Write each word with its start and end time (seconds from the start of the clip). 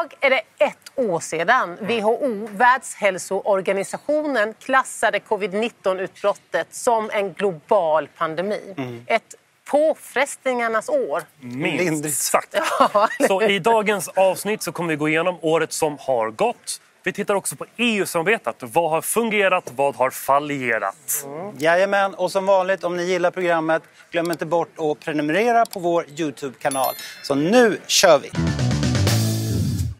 Idag 0.00 0.14
är 0.20 0.30
det 0.30 0.42
ett 0.58 0.92
år 0.94 1.20
sedan 1.20 1.76
WHO, 1.80 2.48
Världshälsoorganisationen, 2.52 4.54
klassade 4.54 5.18
covid-19-utbrottet 5.18 6.66
som 6.70 7.10
en 7.12 7.32
global 7.32 8.08
pandemi. 8.18 8.74
Ett 9.06 9.34
påfrestningarnas 9.70 10.88
år. 10.88 11.22
Minst 11.40 12.22
sagt. 12.22 12.54
Ja, 12.78 13.08
Så 13.26 13.42
i 13.42 13.58
dagens 13.58 14.08
avsnitt 14.08 14.62
så 14.62 14.72
kommer 14.72 14.90
vi 14.90 14.96
gå 14.96 15.08
igenom 15.08 15.38
året 15.40 15.72
som 15.72 15.96
har 16.00 16.30
gått. 16.30 16.80
Vi 17.02 17.12
tittar 17.12 17.34
också 17.34 17.56
på 17.56 17.66
EU-samarbetet. 17.76 18.56
Vad 18.60 18.90
har 18.90 19.02
fungerat? 19.02 19.72
Vad 19.76 19.96
har 19.96 20.10
fallerat? 20.10 21.26
Jajamän, 21.58 22.14
och 22.14 22.32
som 22.32 22.46
vanligt 22.46 22.84
om 22.84 22.96
ni 22.96 23.04
gillar 23.04 23.30
programmet, 23.30 23.82
glöm 24.10 24.30
inte 24.30 24.46
bort 24.46 24.70
att 24.78 25.00
prenumerera 25.00 25.66
på 25.66 25.80
vår 25.80 26.06
Youtube-kanal. 26.16 26.94
Så 27.22 27.34
nu 27.34 27.78
kör 27.86 28.18
vi! 28.18 28.30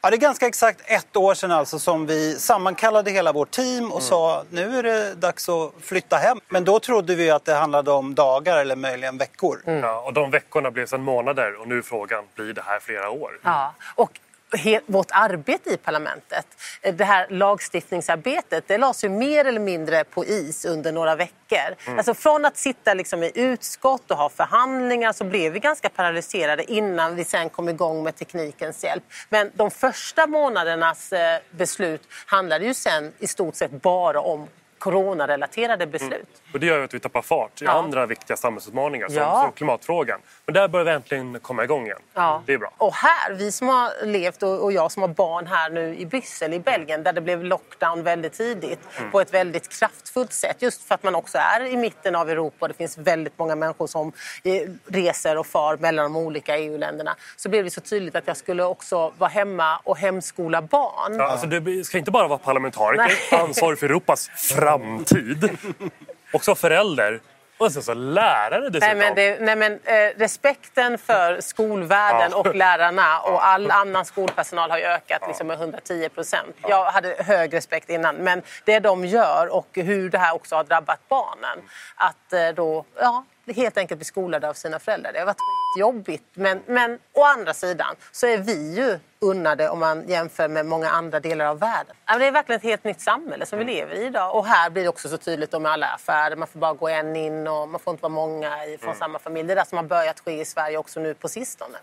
Ja, 0.03 0.11
det 0.11 0.17
är 0.17 0.19
ganska 0.19 0.47
exakt 0.47 0.81
ett 0.85 1.17
år 1.17 1.35
sedan 1.35 1.51
alltså 1.51 1.79
som 1.79 2.07
vi 2.07 2.35
sammankallade 2.39 3.11
hela 3.11 3.33
vårt 3.33 3.51
team 3.51 3.93
och 3.93 4.03
sa 4.03 4.45
nu 4.51 4.79
är 4.79 4.83
det 4.83 5.15
dags 5.15 5.49
att 5.49 5.73
flytta 5.81 6.17
hem. 6.17 6.41
Men 6.49 6.65
då 6.65 6.79
trodde 6.81 7.15
vi 7.15 7.31
att 7.31 7.45
det 7.45 7.55
handlade 7.55 7.91
om 7.91 8.15
dagar 8.15 8.59
eller 8.59 8.77
möjligen 8.77 9.19
veckor. 9.19 9.61
Ja, 9.65 10.01
och 10.01 10.13
de 10.13 10.31
veckorna 10.31 10.71
blev 10.71 10.87
sedan 10.87 11.03
månader 11.03 11.61
och 11.61 11.69
nu 11.69 11.79
är 11.79 11.83
frågan, 11.83 12.25
blir 12.35 12.53
det 12.53 12.63
här 12.67 12.81
flera 12.81 13.11
år? 13.11 13.39
Ja, 13.43 13.75
och 13.95 14.21
vårt 14.87 15.11
arbete 15.11 15.71
i 15.71 15.77
parlamentet, 15.77 16.47
eh, 16.83 16.95
det 16.95 17.05
här 17.05 17.27
lagstiftningsarbetet, 17.31 18.65
det 18.67 18.79
lades 18.79 19.05
ju 19.05 19.09
mer 19.09 19.45
eller 19.45 19.61
mindre 19.61 20.05
på 20.05 20.25
is 20.25 20.65
under 20.65 20.93
några 20.93 21.17
veckor. 21.17 21.37
Alltså 21.97 22.15
från 22.15 22.45
att 22.45 22.57
sitta 22.57 22.95
liksom 22.95 23.23
i 23.23 23.33
utskott 23.35 24.11
och 24.11 24.17
ha 24.17 24.29
förhandlingar 24.29 25.13
så 25.13 25.25
blev 25.25 25.53
vi 25.53 25.59
ganska 25.59 25.89
paralyserade 25.89 26.73
innan 26.73 27.17
vi 27.17 27.25
sen 27.25 27.49
kom 27.49 27.69
igång 27.69 28.03
med 28.03 28.17
teknikens 28.17 28.85
hjälp. 28.85 29.05
Men 29.29 29.51
de 29.55 29.71
första 29.71 30.27
månadernas 30.27 31.13
eh, 31.13 31.41
beslut 31.51 32.03
handlade 32.27 32.65
ju 32.65 32.75
sen 32.75 33.13
i 33.19 33.27
stort 33.27 33.55
sett 33.55 33.71
bara 33.71 34.21
om 34.21 34.49
coronarelaterade 34.81 35.87
beslut. 35.87 36.43
Och 36.53 36.61
det 36.61 36.67
gör 36.67 36.81
att 36.85 36.95
vi 36.95 37.01
tappar 37.01 37.23
fart 37.23 37.63
i 37.63 37.65
Ja. 37.65 37.71
andra 37.71 38.07
viktiga 38.07 38.37
samhällsutmaningar 38.37 39.07
som, 39.09 39.17
Ja. 39.17 39.43
som 39.43 39.53
klimatfrågan. 39.53 40.21
Men 40.47 40.55
där 40.55 40.69
börjar 40.69 40.85
vi 40.85 40.91
äntligen 40.91 41.41
komma 41.41 41.65
igång 41.65 41.85
igen. 41.87 41.99
Ja. 42.15 42.43
Det 42.47 42.53
är 42.55 42.59
bra. 42.59 42.73
Och 42.79 42.95
här, 42.95 43.35
vi 43.35 43.53
som 43.53 43.69
har 43.69 44.07
levt 44.07 44.43
och, 44.43 44.63
och 44.65 44.73
jag 44.73 44.93
som 44.93 45.03
har 45.03 45.09
barn 45.09 45.47
här 45.47 45.71
nu 45.71 45.97
i 45.97 46.07
Bryssel 46.07 46.55
i 46.55 46.61
Belgien 46.61 47.03
där 47.03 47.13
det 47.13 47.21
blev 47.21 47.45
lockdown 47.45 48.03
väldigt 48.03 48.33
tidigt 48.33 48.81
Mm. 48.99 49.11
på 49.11 49.21
ett 49.21 49.35
väldigt 49.35 49.79
kraftfullt 49.79 50.33
sätt. 50.33 50.57
Just 50.63 50.83
för 50.89 50.95
att 50.95 51.03
man 51.03 51.15
också 51.15 51.39
är 51.39 51.65
i 51.67 51.77
mitten 51.77 52.17
av 52.17 52.31
Europa 52.31 52.57
och 52.61 52.69
det 52.69 52.75
finns 52.75 52.99
väldigt 52.99 53.39
många 53.39 53.55
människor 53.55 53.87
som 53.87 54.13
eh, 54.45 54.53
reser 54.87 55.39
och 55.39 55.47
far 55.47 55.77
mellan 55.77 56.05
de 56.13 56.17
olika 56.17 56.57
EU-länderna. 56.59 57.17
Så 57.37 57.49
blev 57.49 57.65
det 57.65 57.71
så 57.71 57.81
tydligt 57.81 58.17
att 58.17 58.27
jag 58.27 58.37
skulle 58.37 58.63
också 58.65 59.13
vara 59.19 59.31
hemma 59.31 59.77
och 59.85 59.97
hemskola 59.99 60.63
barn. 60.63 61.17
Ja, 61.19 61.25
alltså 61.31 61.47
du 61.47 61.85
ska 61.85 61.99
inte 61.99 62.11
bara 62.11 62.29
vara 62.29 62.39
parlamentariker, 62.39 63.13
ansvarig 63.39 63.79
för 63.79 63.87
Europas 63.87 64.29
framtid. 64.29 64.70
Också 66.33 66.55
förälder 66.55 67.21
och 67.59 67.73
sen 67.73 67.83
så 67.83 67.95
lärare 67.95 68.69
dessutom. 68.71 68.99
Nej, 68.99 69.07
men, 69.07 69.15
det, 69.15 69.41
nej, 69.41 69.57
men 69.57 69.73
eh, 69.73 70.19
respekten 70.19 70.99
för 70.99 71.41
skolvärlden 71.41 72.29
Ja. 72.33 72.37
och 72.39 72.55
lärarna 72.55 73.21
och 73.21 73.47
all 73.47 73.71
annan 73.71 74.05
skolpersonal 74.05 74.71
har 74.71 74.79
ju 74.79 74.85
ökat 74.85 75.23
liksom, 75.27 75.47
med 75.47 75.57
110 75.57 76.09
procent. 76.09 76.57
Jag 76.69 76.85
hade 76.85 77.17
hög 77.19 77.55
respekt 77.55 77.91
innan, 77.91 78.17
men 78.17 78.43
det 78.65 78.79
de 78.79 79.05
gör 79.05 79.49
och 79.55 79.69
hur 79.75 80.11
det 80.11 80.19
här 80.19 80.35
också 80.35 80.57
har 80.57 80.65
drabbat 80.65 81.01
barnen. 81.09 81.59
Att 81.95 82.33
eh, 82.33 82.49
då, 82.49 82.85
ja, 83.01 83.25
helt 83.47 83.79
enkelt 83.79 83.99
bli 83.99 84.05
skolade 84.05 84.49
av 84.49 84.55
sina 84.55 84.79
föräldrar. 84.79 85.13
Det 85.13 85.19
har 85.19 85.27
varit 85.27 85.39
jobbigt, 85.79 86.25
men, 86.35 86.63
men 86.67 86.99
å 87.13 87.25
andra 87.25 87.55
sidan 87.55 87.97
så 88.13 88.27
är 88.27 88.39
vi 88.39 88.77
ju 88.77 88.99
unnade 89.21 89.69
om 89.69 89.79
man 89.79 90.09
jämför 90.09 90.49
med 90.49 90.67
många 90.67 90.91
andra 90.91 91.21
delar 91.21 91.45
av 91.45 91.59
världen. 91.59 91.97
Det 92.19 92.27
är 92.27 92.33
verkligen 92.33 92.59
ett 92.59 92.65
helt 92.65 92.85
nytt 92.85 93.01
samhälle 93.01 93.47
som 93.47 93.59
vi 93.59 93.65
lever 93.65 93.95
i 93.95 94.07
idag. 94.07 94.37
Och 94.37 94.47
här 94.47 94.71
blir 94.71 94.83
det 94.83 94.89
också 94.89 95.09
så 95.09 95.17
tydligt 95.17 95.53
med 95.53 95.73
alla 95.73 95.87
affärer. 95.87 96.37
Man 96.37 96.49
får 96.49 96.59
bara 96.59 96.73
gå 96.73 96.89
en 96.89 97.17
in 97.17 97.47
och 97.47 97.69
man 97.69 97.81
får 97.81 97.91
inte 97.91 98.03
vara 98.03 98.13
många 98.13 98.51
från 98.81 98.95
samma 98.95 99.19
familj. 99.19 99.47
Det 99.47 99.55
är 99.55 99.57
det 99.57 99.67
som 99.67 99.79
har 99.79 99.85
börjat 99.85 100.21
ske 100.21 100.41
i 100.41 100.45
Sverige 100.45 100.79
också 100.79 101.01
nu 101.01 101.15
på 101.15 101.29
sistone. 101.29 101.79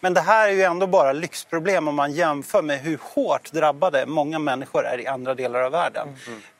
Men 0.00 0.14
det 0.14 0.20
här 0.20 0.48
är 0.48 0.52
ju 0.52 0.62
ändå 0.62 0.86
bara 0.86 1.12
lyxproblem 1.12 1.88
om 1.88 1.94
man 1.94 2.12
jämför 2.12 2.62
med 2.62 2.78
hur 2.78 2.98
hårt 3.02 3.52
drabbade 3.52 4.06
många 4.06 4.38
människor 4.38 4.84
är 4.86 5.00
i 5.00 5.06
andra 5.06 5.34
delar 5.34 5.62
av 5.62 5.72
världen. 5.72 6.08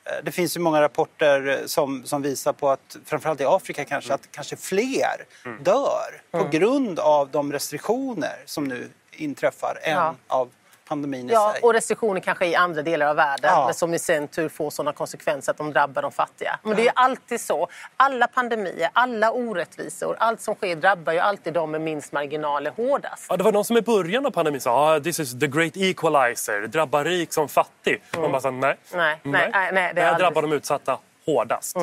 Det 0.23 0.31
finns 0.31 0.57
ju 0.57 0.59
många 0.59 0.81
rapporter 0.81 1.47
eh, 1.47 1.65
som, 1.65 2.05
som 2.05 2.21
visar 2.21 2.53
på 2.53 2.69
att, 2.69 2.97
framförallt 3.05 3.41
i 3.41 3.45
Afrika 3.45 3.85
kanske, 3.85 4.13
att 4.13 4.31
kanske 4.31 4.55
fler 4.55 5.25
dör 5.63 6.21
på 6.31 6.47
grund 6.51 6.99
av 6.99 7.29
de 7.31 7.51
restriktioner 7.51 8.43
som 8.45 8.63
nu 8.63 8.89
inträffar 9.11 9.79
än 9.83 9.91
Ja. 9.97 10.15
av 10.27 10.49
pandemin 10.91 11.29
i 11.29 11.33
Ja, 11.33 11.51
sig. 11.53 11.61
och 11.63 11.73
restriktioner 11.73 12.19
kanske 12.21 12.45
i 12.45 12.55
andra 12.55 12.81
delar 12.81 13.05
av 13.07 13.15
världen 13.15 13.49
Ja. 13.53 13.73
som 13.73 13.93
i 13.93 13.99
sin 13.99 14.27
tur 14.27 14.49
får 14.49 14.69
sådana 14.69 14.93
konsekvenser 14.93 15.51
att 15.51 15.57
de 15.57 15.73
drabbar 15.73 16.01
de 16.01 16.11
fattiga. 16.11 16.59
Men 16.63 16.75
det 16.75 16.81
är 16.81 16.83
ju 16.85 16.91
alltid 16.95 17.41
så. 17.41 17.67
Alla 17.97 18.27
pandemier, 18.27 18.89
alla 18.93 19.31
orättvisor, 19.31 20.15
allt 20.19 20.41
som 20.41 20.55
sker 20.55 20.75
drabbar 20.75 21.13
ju 21.13 21.19
alltid 21.19 21.53
de 21.53 21.71
med 21.71 21.81
minst 21.81 22.11
marginaler 22.11 22.71
hårdast. 22.71 23.25
Ja, 23.29 23.37
det 23.37 23.43
var 23.43 23.51
någon 23.51 23.65
som 23.65 23.77
i 23.77 23.81
början 23.81 24.25
av 24.25 24.31
pandemin 24.31 24.61
sa 24.61 24.95
ah, 24.95 24.99
this 24.99 25.19
is 25.19 25.39
the 25.39 25.47
great 25.47 25.77
equalizer, 25.77 26.61
det 26.61 26.67
drabbar 26.67 27.03
rik 27.05 27.33
som 27.33 27.47
fattig. 27.49 28.01
Man 28.17 28.31
bara 28.31 28.41
sa 28.41 28.51
nej. 28.51 28.77
Nej, 28.93 29.19
nej, 29.23 29.49
nej, 29.53 29.71
nej, 29.73 29.93
det 29.93 30.01
det 30.01 30.07
aldrig 30.09 30.25
drabbar 30.27 30.41
de 30.41 30.53
utsatta 30.53 30.97
hårdast. 31.25 31.77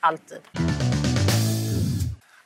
Alltid. 0.00 0.38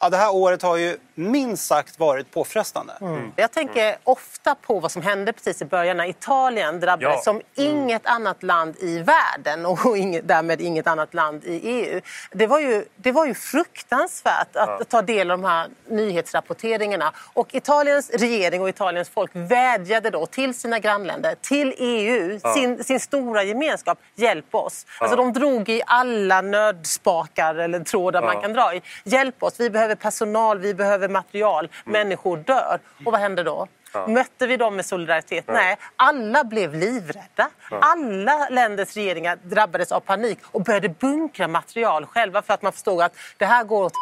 Ja, 0.04 0.08
det 0.10 0.16
här 0.16 0.34
året 0.34 0.62
har 0.62 0.76
ju 0.76 0.96
minst 1.14 1.66
sagt 1.66 1.98
varit 1.98 2.30
påfrestande. 2.30 2.92
Jag 3.36 3.50
tänker 3.52 3.96
ofta 4.04 4.54
på 4.54 4.80
vad 4.80 4.92
som 4.92 5.02
hände 5.02 5.32
precis 5.32 5.62
i 5.62 5.64
början 5.64 5.96
när 5.96 6.04
Italien 6.06 6.80
drabbades 6.80 7.16
Ja. 7.16 7.22
som 7.22 7.40
inget 7.54 8.06
annat 8.06 8.42
land 8.42 8.76
i 8.80 8.98
världen 8.98 9.66
och 9.86 9.96
inget, 9.98 10.28
därmed 10.28 10.60
inget 10.60 10.86
annat 10.86 11.14
land 11.14 11.44
i 11.44 11.56
EU. 11.56 12.00
Det 12.32 12.46
var 12.46 12.60
ju, 12.60 12.84
det 12.96 13.12
var 13.12 13.26
ju 13.26 13.34
fruktansvärt 13.34 14.56
att 14.56 14.88
ta 14.88 15.02
del 15.02 15.30
av 15.30 15.38
de 15.38 15.44
här 15.48 15.68
nyhetsrapporteringarna. 15.88 17.12
Och 17.32 17.54
Italiens 17.54 18.10
regering 18.10 18.62
och 18.62 18.68
Italiens 18.68 19.08
folk 19.08 19.30
vädjade 19.34 20.10
då 20.10 20.26
till 20.26 20.54
sina 20.54 20.78
grannländer, 20.78 21.34
till 21.40 21.74
EU, 21.78 22.40
sin, 22.54 22.84
sin 22.84 23.00
stora 23.00 23.42
gemenskap, 23.42 23.98
hjälp 24.14 24.54
oss. 24.54 24.86
Alltså 25.00 25.16
de 25.16 25.32
drog 25.32 25.68
i 25.68 25.82
alla 25.86 26.40
nödspakar 26.40 27.54
eller 27.54 27.80
trådar 27.80 28.22
man 28.22 28.40
kan 28.40 28.52
dra 28.52 28.74
i. 28.74 28.82
Hjälp 29.04 29.42
oss, 29.42 29.60
vi 29.60 29.70
behöver 29.70 29.91
personal, 29.96 30.58
vi 30.58 30.74
behöver 30.74 31.08
material, 31.08 31.68
människor 31.84 32.36
dör. 32.36 32.80
Och 33.06 33.12
vad 33.12 33.20
hände 33.20 33.42
då? 33.42 33.66
Mötte 34.08 34.46
vi 34.46 34.56
dem 34.56 34.76
med 34.76 34.86
solidaritet? 34.86 35.44
Nej, 35.54 35.76
alla 35.96 36.44
blev 36.44 36.74
livrädda. 36.74 37.48
Alla 37.80 38.48
länders 38.50 38.96
regeringar 38.96 39.38
drabbades 39.42 39.92
av 39.92 40.00
panik 40.00 40.38
och 40.44 40.62
började 40.62 40.88
bunkra 40.88 41.48
material 41.48 42.06
själva 42.06 42.42
för 42.42 42.54
att 42.54 42.62
man 42.62 42.72
förstod 42.72 43.02
att 43.02 43.12
det 43.36 43.46
här 43.46 43.64
går 43.64 43.84
åt 43.84 43.92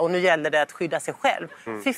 och 0.00 0.10
nu 0.10 0.18
gäller 0.18 0.50
det 0.50 0.62
att 0.62 0.72
skydda 0.72 1.00
sig 1.00 1.14
själv. 1.14 1.48
F- 1.86 1.96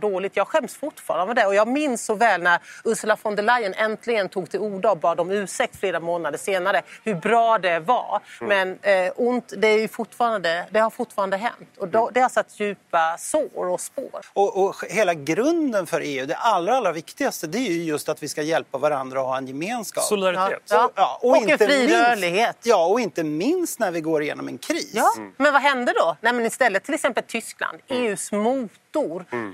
dåligt. 0.00 0.36
Jag 0.36 0.48
skäms 0.48 0.76
fortfarande 0.76 1.26
med 1.26 1.36
det. 1.36 1.46
Och 1.46 1.54
jag 1.54 1.68
minns 1.68 2.04
så 2.04 2.14
väl 2.14 2.42
när 2.42 2.58
Ursula 2.84 3.16
von 3.22 3.36
der 3.36 3.42
Leyen 3.42 3.74
äntligen 3.74 4.28
tog 4.28 4.50
till 4.50 4.60
orda 4.60 4.90
och 4.90 4.98
bad 4.98 5.20
om 5.20 5.30
ursäkt 5.30 5.76
flera 5.76 6.00
månader 6.00 6.38
senare. 6.38 6.82
Hur 7.04 7.14
bra 7.14 7.58
det 7.58 7.78
var. 7.78 8.20
Men 8.40 8.78
eh, 8.82 9.12
ont, 9.16 9.52
det, 9.56 9.68
är 9.68 9.78
ju 9.78 9.88
fortfarande, 9.88 10.66
det 10.70 10.78
har 10.78 10.90
fortfarande 10.90 11.36
hänt. 11.36 11.68
Och 11.78 11.88
då, 11.88 12.10
det 12.14 12.20
har 12.20 12.28
satt 12.28 12.60
djupa 12.60 13.16
sår 13.18 13.68
och 13.68 13.80
spår. 13.80 14.20
Och, 14.32 14.64
och 14.64 14.76
hela 14.88 15.14
grunden 15.14 15.86
för 15.86 16.00
EU, 16.04 16.26
det 16.26 16.36
allra, 16.36 16.76
allra 16.76 16.92
viktigaste, 16.92 17.46
det 17.46 17.58
är 17.58 17.72
ju 17.72 17.84
just 17.84 18.08
att 18.08 18.22
vi 18.22 18.28
ska 18.28 18.42
hjälpa 18.42 18.78
varandra 18.78 19.20
och 19.20 19.26
ha 19.26 19.36
en 19.36 19.46
gemenskap. 19.46 20.04
Solidaritet. 20.04 20.62
Ja. 20.70 20.90
Ja, 20.94 21.18
Och 21.22 21.36
en 21.36 21.58
fri 21.58 21.88
rörlighet. 21.88 22.56
Ja, 22.62 22.86
och 22.86 23.00
inte 23.00 23.24
minst 23.24 23.78
när 23.78 23.90
vi 23.90 24.00
går 24.00 24.22
igenom 24.22 24.48
en 24.48 24.58
kris. 24.58 24.90
Ja, 24.94 25.12
men 25.36 25.52
vad 25.52 25.62
hände 25.62 25.92
då? 25.96 26.16
Nej, 26.20 26.32
men 26.32 26.46
istället 26.46 26.84
till 26.84 26.94
exempel 26.94 27.24
Tyskland, 27.26 27.78
EUs 27.88 28.32
motor, 28.32 28.68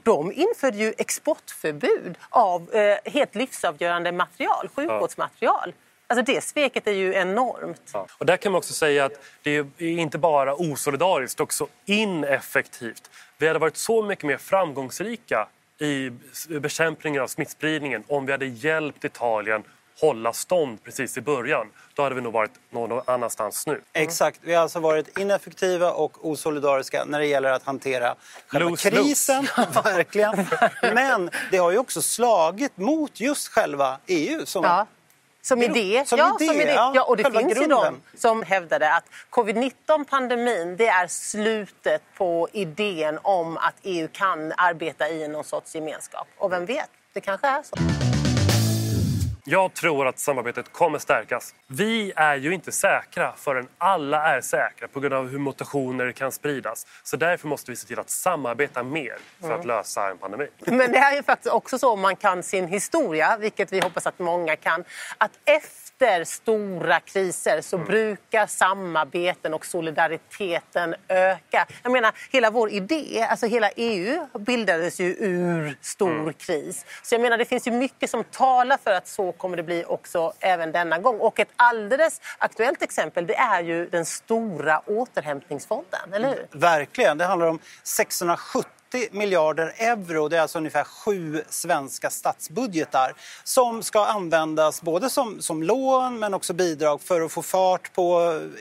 de 0.02 0.32
införde 0.32 0.78
ju 0.78 0.94
exportförbud 0.98 2.18
av 2.30 2.74
eh, 2.74 3.12
helt 3.12 3.34
livsavgörande 3.34 4.12
material, 4.12 4.68
sjukvårdsmaterial. 4.74 5.72
Alltså 6.06 6.32
det 6.34 6.44
sveket 6.44 6.86
är 6.86 6.92
ju 6.92 7.14
enormt. 7.14 7.90
Ja. 7.92 8.06
Och 8.18 8.26
där 8.26 8.36
kan 8.36 8.52
man 8.52 8.58
också 8.58 8.72
säga 8.72 9.04
att 9.04 9.12
det 9.42 9.50
är 9.56 9.82
inte 9.82 10.18
bara 10.18 10.54
osolidariskt, 10.54 11.40
också 11.40 11.66
ineffektivt. 11.84 13.10
Vi 13.38 13.46
hade 13.46 13.58
varit 13.58 13.76
så 13.76 14.02
mycket 14.02 14.24
mer 14.24 14.36
framgångsrika 14.36 15.48
i 15.78 16.10
bekämpningen 16.48 17.22
av 17.22 17.26
smittspridningen 17.26 18.04
om 18.08 18.26
vi 18.26 18.32
hade 18.32 18.46
hjälpt 18.46 19.04
Italien 19.04 19.62
hålla 20.02 20.32
stånd 20.32 20.84
precis 20.84 21.16
i 21.18 21.20
början. 21.20 21.66
Då 21.94 22.02
hade 22.02 22.14
vi 22.14 22.20
nog 22.20 22.32
varit 22.32 22.50
någon 22.70 23.02
annanstans 23.06 23.66
nu. 23.66 23.80
Exakt. 23.92 24.40
Vi 24.42 24.54
har 24.54 24.62
alltså 24.62 24.80
varit 24.80 25.18
ineffektiva 25.18 25.92
och 25.92 26.26
osolidariska 26.30 27.04
när 27.04 27.18
det 27.18 27.26
gäller 27.26 27.52
att 27.52 27.62
hantera 27.62 28.14
själva 28.46 28.70
Lose, 28.70 28.90
krisen. 28.90 29.48
Verkligen. 29.84 30.46
Men 30.82 31.30
det 31.50 31.56
har 31.58 31.70
ju 31.70 31.78
också 31.78 32.02
slagit 32.02 32.76
mot 32.76 33.20
just 33.20 33.48
själva 33.48 33.98
EU. 34.06 34.46
Som, 34.46 34.64
Ja. 34.64 34.86
Som 35.44 35.62
idé. 35.62 36.04
Som 36.06 36.18
ja, 36.18 36.36
idé, 36.40 36.46
som 36.52 36.60
idé. 36.60 36.72
ja. 36.72 37.04
Och 37.08 37.16
det 37.16 37.22
Själva 37.24 37.40
finns 37.40 37.52
ju 37.52 37.60
grunden. 37.60 38.00
de 38.12 38.18
som 38.18 38.42
hävdade 38.42 38.94
att 38.94 39.04
covid-19-pandemin 39.30 40.76
det 40.76 40.86
är 40.88 41.06
slutet 41.06 42.02
på 42.16 42.48
idén 42.52 43.18
om 43.22 43.56
att 43.56 43.74
EU 43.82 44.08
kan 44.12 44.52
arbeta 44.56 45.08
i 45.08 45.28
någon 45.28 45.44
sorts 45.44 45.74
gemenskap. 45.74 46.28
Och 46.38 46.52
vem 46.52 46.66
vet, 46.66 46.90
det 47.12 47.20
kanske 47.20 47.46
är 47.46 47.62
så. 47.62 48.01
Jag 49.44 49.74
tror 49.74 50.06
att 50.06 50.18
samarbetet 50.18 50.72
kommer 50.72 50.98
stärkas. 50.98 51.54
Vi 51.66 52.12
är 52.16 52.36
ju 52.36 52.54
inte 52.54 52.72
säkra 52.72 53.32
förrän 53.36 53.68
alla 53.78 54.36
är 54.36 54.40
säkra 54.40 54.88
på 54.88 55.00
grund 55.00 55.14
av 55.14 55.28
hur 55.28 55.38
mutationer 55.38 56.12
kan 56.12 56.32
spridas. 56.32 56.86
Så 57.02 57.16
därför 57.16 57.48
måste 57.48 57.70
vi 57.70 57.76
se 57.76 57.86
till 57.86 57.98
att 57.98 58.10
samarbeta 58.10 58.82
mer 58.82 59.16
för 59.40 59.52
att 59.52 59.64
lösa 59.64 60.10
en 60.10 60.18
pandemi. 60.18 60.48
Men 60.66 60.92
det 60.92 60.98
är 60.98 61.16
ju 61.16 61.22
faktiskt 61.22 61.54
också 61.54 61.78
så 61.78 61.92
om 61.92 62.00
man 62.00 62.16
kan 62.16 62.42
sin 62.42 62.68
historia, 62.68 63.36
vilket 63.40 63.72
vi 63.72 63.80
hoppas 63.80 64.06
att 64.06 64.18
många 64.18 64.56
kan, 64.56 64.84
att 65.18 65.32
efter 65.44 65.81
stora 66.24 67.00
kriser 67.00 67.60
så 67.60 67.78
brukar 67.78 68.46
samarbeten 68.46 69.54
och 69.54 69.66
solidariteten 69.66 70.94
öka. 71.08 71.66
Jag 71.82 71.92
menar, 71.92 72.12
hela 72.30 72.50
vår 72.50 72.70
idé, 72.70 73.26
alltså 73.30 73.46
hela 73.46 73.70
EU 73.70 74.26
bildades 74.38 75.00
ju 75.00 75.16
ur 75.18 75.76
stor 75.80 76.32
kris. 76.32 76.86
Så 77.02 77.14
jag 77.14 77.22
menar, 77.22 77.38
det 77.38 77.44
finns 77.44 77.66
ju 77.66 77.70
mycket 77.70 78.10
som 78.10 78.24
talar 78.24 78.78
för 78.84 78.92
att 78.92 79.08
så 79.08 79.32
kommer 79.32 79.56
det 79.56 79.62
bli 79.62 79.84
också 79.84 80.32
även 80.40 80.72
denna 80.72 80.98
gång. 80.98 81.18
Och 81.18 81.40
ett 81.40 81.52
alldeles 81.56 82.20
aktuellt 82.38 82.82
exempel 82.82 83.26
det 83.26 83.34
är 83.34 83.62
ju 83.62 83.86
den 83.86 84.04
stora 84.04 84.82
återhämtningsfonden, 84.86 86.12
eller 86.12 86.28
hur? 86.28 86.46
Verkligen. 86.50 87.18
Det 87.18 87.24
handlar 87.24 87.46
om 87.46 87.58
670 87.82 88.81
miljarder 89.10 89.74
euro, 89.76 90.28
det 90.28 90.36
är 90.36 90.40
alltså 90.40 90.58
ungefär 90.58 90.84
sju 90.84 91.44
svenska 91.48 92.10
statsbudgetar 92.10 93.14
som 93.44 93.82
ska 93.82 94.06
användas 94.06 94.82
både 94.82 95.10
som, 95.10 95.42
som 95.42 95.62
lån 95.62 96.18
men 96.18 96.34
också 96.34 96.52
bidrag 96.52 97.00
för 97.00 97.20
att 97.20 97.32
få 97.32 97.42
fart 97.42 97.94
på 97.94 98.18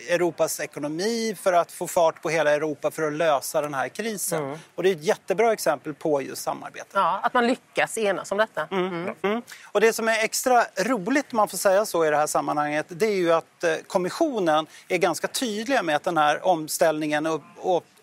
Europas 0.10 0.60
ekonomi, 0.60 1.36
för 1.42 1.54
att 1.54 1.72
få 1.72 1.88
fart 1.88 2.22
på 2.22 2.30
hela 2.30 2.52
Europa 2.52 2.92
för 2.92 3.04
att 3.04 3.14
lösa 3.14 3.62
den 3.62 3.74
här 3.74 3.88
krisen. 3.88 4.44
Mm. 4.44 4.58
Och 4.76 4.84
det 4.84 4.90
är 4.90 4.96
ett 4.96 5.04
jättebra 5.04 5.54
exempel 5.54 5.94
på 5.94 6.22
just 6.22 6.44
samarbete. 6.44 6.90
Ja, 6.94 7.20
att 7.24 7.34
man 7.34 7.48
lyckas 7.48 7.98
enas 7.98 8.32
om 8.32 8.38
detta. 8.38 8.68
Mm. 8.72 9.42
Och 9.72 9.82
det 9.82 9.94
som 9.94 10.08
är 10.08 10.24
extra 10.24 10.66
roligt, 10.78 11.26
om 11.32 11.38
man 11.38 11.48
får 11.48 11.58
säga 11.58 11.86
så 11.86 12.06
i 12.06 12.10
det 12.10 12.18
här 12.18 12.28
sammanhanget, 12.28 12.86
det 12.90 13.06
är 13.06 13.16
ju 13.16 13.34
att 13.34 13.64
eh, 13.64 13.76
kommissionen 13.88 14.68
är 14.88 14.98
ganska 14.98 15.28
tydliga 15.28 15.84
med 15.84 15.96
att 15.96 16.04
den 16.04 16.18
här 16.18 16.46
omställningen 16.46 17.26
och, 17.28 17.42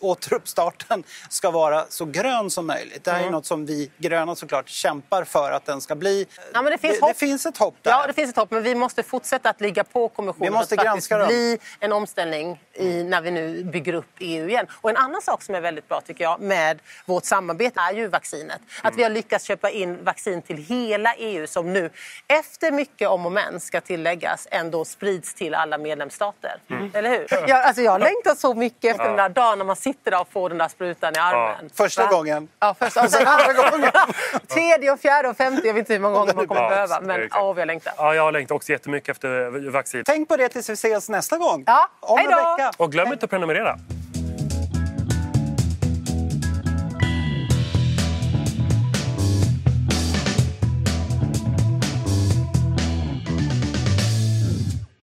återuppstarten 0.01 1.05
ska 1.29 1.51
vara 1.51 1.85
så 1.89 2.05
grön 2.05 2.51
som 2.51 2.67
möjligt. 2.67 3.05
Det 3.05 3.11
här 3.11 3.27
är 3.27 3.31
något 3.31 3.47
som 3.47 3.67
vi 3.67 3.91
gröna 3.97 4.35
såklart 4.35 4.69
kämpar 4.69 5.25
för 5.25 5.51
att 5.51 5.65
den 5.67 5.81
ska 5.81 5.95
bli. 5.95 6.27
Ja, 6.53 6.63
men 6.63 6.73
det, 6.73 6.79
finns 6.79 7.01
det, 7.01 7.07
hopp. 7.07 7.13
det 7.13 7.19
finns 7.19 7.47
ett 7.47 7.57
hopp 7.57 7.75
där. 7.83 7.91
Ja, 7.91 8.07
det 8.07 8.13
finns 8.13 8.31
ett 8.31 8.37
hopp, 8.37 8.51
men 8.51 8.63
vi 8.63 8.75
måste 8.75 9.03
fortsätta 9.03 9.51
att 9.51 9.61
ligga 9.61 9.85
på 9.85 10.09
kommissionen 10.09 10.53
Vi 10.53 10.59
måste 10.59 10.75
för 10.75 10.83
att 10.83 10.87
granska 10.87 11.19
dem. 11.19 11.29
bli 11.29 11.59
en 11.81 11.93
omställning 11.93 12.61
i, 12.75 13.05
när 13.05 13.21
vi 13.21 13.31
nu 13.31 13.65
bygger 13.65 13.93
upp 13.95 14.07
EU 14.19 14.49
igen. 14.49 14.67
Och 14.71 14.91
en 14.91 14.97
annan 14.97 15.23
sak 15.23 15.43
som 15.43 15.55
är 15.55 15.61
väldigt 15.61 15.89
bra 15.89 16.01
tycker 16.01 16.25
jag 16.25 16.41
med 16.41 16.79
vårt 17.07 17.25
samarbete 17.25 17.81
är 17.81 17.93
ju 17.93 18.09
vaccinet. 18.09 18.61
Att 18.83 18.97
vi 18.97 19.03
har 19.03 19.11
lyckats 19.11 19.45
köpa 19.45 19.71
in 19.71 20.05
vaccin 20.05 20.43
till 20.43 20.57
hela 20.57 21.15
EU 21.15 21.47
som 21.47 21.73
nu 21.73 21.91
efter 22.29 22.73
mycket 22.73 23.09
om 23.09 23.27
och 23.27 23.33
men 23.33 23.61
ska 23.61 23.81
tilläggas 23.81 24.49
ändå 24.51 24.85
sprids 24.85 25.35
till 25.35 25.55
alla 25.55 25.79
medlemsstater. 25.79 26.61
Eller 26.95 27.11
hur? 27.11 27.27
Jag, 27.31 27.51
alltså 27.51 27.83
jag 27.83 28.01
längtar 28.01 28.35
så 28.35 28.55
mycket 28.55 28.91
efter 28.91 29.05
den 29.05 29.17
där 29.17 29.29
dagen 29.29 29.48
när 29.57 29.65
man 29.65 29.77
sitter 29.77 30.11
där 30.11 30.21
och 30.21 30.29
får 30.33 30.49
den 30.49 30.59
där 30.59 30.69
sprutan 30.69 31.13
i 31.17 31.19
armen. 31.19 31.71
Första 31.75 32.03
Va? 32.05 32.11
gången. 32.11 32.49
Ja, 32.61 32.75
första, 32.79 33.03
och 33.05 33.11
sen 33.11 33.27
andra 33.27 33.71
gången. 33.71 33.91
Tredje 34.49 34.93
och 34.93 35.01
fjärde 35.01 35.29
och 35.29 35.37
femte. 35.37 35.67
Jag 35.67 35.75
vet 35.75 35.81
inte 35.81 35.93
hur 35.93 36.01
många 36.01 36.19
gånger 36.19 36.35
man 36.35 36.47
kommer 36.47 36.63
Ja, 36.63 36.69
behöva. 36.69 37.01
Men 37.01 37.29
åh, 37.35 37.59
jag 37.59 37.67
längtar. 37.67 37.93
Ja, 37.97 38.15
jag 38.15 38.33
längtar 38.33 38.55
också 38.55 38.73
jättemycket 38.73 39.09
efter 39.09 39.71
vaccin. 39.71 40.03
Tänk 40.07 40.29
på 40.29 40.37
det 40.37 40.49
tills 40.49 40.69
vi 40.69 40.73
ses 40.73 41.09
nästa 41.09 41.37
gång. 41.39 41.65
Ja, 41.67 41.89
Om 42.01 42.19
hej 42.19 42.27
en 42.27 42.37
vecka. 42.37 42.71
Och 42.77 42.93
glöm 42.93 43.13
inte 43.13 43.25
att 43.25 43.31
prenumerera. 43.31 43.79